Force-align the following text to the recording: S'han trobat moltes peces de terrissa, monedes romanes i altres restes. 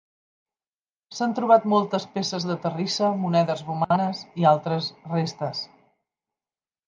S'han 1.17 1.33
trobat 1.39 1.67
moltes 1.73 2.07
peces 2.15 2.47
de 2.51 2.55
terrissa, 2.63 3.11
monedes 3.25 3.61
romanes 3.67 4.23
i 4.45 4.49
altres 4.53 4.87
restes. 5.13 5.61